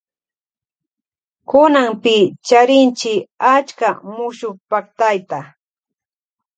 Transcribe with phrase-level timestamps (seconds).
[1.49, 2.15] Kunanpi
[2.47, 3.13] charinchi
[3.53, 5.39] achka mushukpaktayta.